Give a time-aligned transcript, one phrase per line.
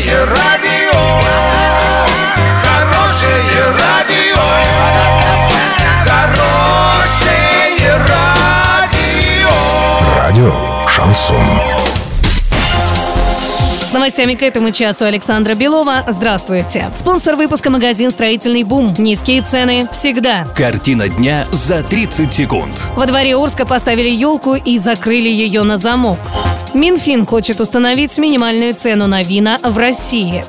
[0.00, 0.98] Хорошее радио,
[2.62, 4.40] хорошее радио,
[6.06, 9.50] хорошее радио.
[10.16, 10.54] Радио
[10.88, 11.36] Шансон.
[13.82, 16.04] С новостями к этому часу Александра Белова.
[16.06, 16.90] Здравствуйте.
[16.94, 18.94] Спонсор выпуска магазин «Строительный бум».
[18.96, 20.46] Низкие цены всегда.
[20.56, 22.90] Картина дня за 30 секунд.
[22.96, 26.18] Во дворе Орска поставили елку и закрыли ее на замок.
[26.74, 30.44] Минфин хочет установить минимальную цену на вина в России.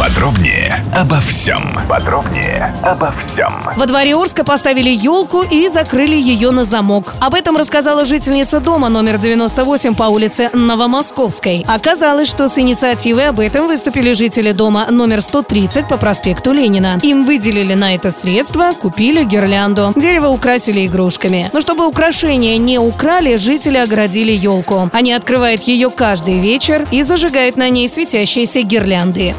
[0.00, 1.78] Подробнее обо всем.
[1.86, 3.52] Подробнее обо всем.
[3.76, 7.12] Во дворе Орска поставили елку и закрыли ее на замок.
[7.20, 11.66] Об этом рассказала жительница дома номер 98 по улице Новомосковской.
[11.68, 16.98] Оказалось, что с инициативой об этом выступили жители дома номер 130 по проспекту Ленина.
[17.02, 19.92] Им выделили на это средства, купили гирлянду.
[19.96, 21.50] Дерево украсили игрушками.
[21.52, 24.88] Но чтобы украшения не украли, жители оградили елку.
[24.94, 29.34] Они открывают ее каждый вечер и зажигают на ней светящиеся гирлянды.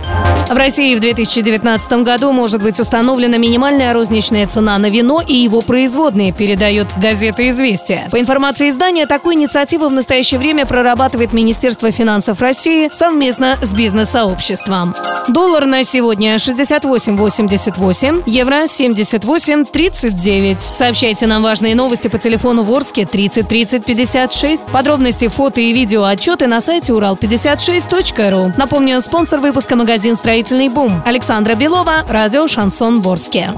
[0.51, 5.61] В России в 2019 году может быть установлена минимальная розничная цена на вино и его
[5.61, 8.09] производные, передает газета «Известия».
[8.11, 14.93] По информации издания, такую инициативу в настоящее время прорабатывает Министерство финансов России совместно с бизнес-сообществом.
[15.29, 20.59] Доллар на сегодня 68,88, евро 78,39.
[20.59, 24.65] Сообщайте нам важные новости по телефону Ворске 30 30 56.
[24.65, 28.51] Подробности, фото и видео отчеты на сайте урал56.ру.
[28.57, 31.03] Напомню, спонсор выпуска магазин «Строительный бум».
[31.05, 33.51] Александра Белова, радио «Шансон Ворске».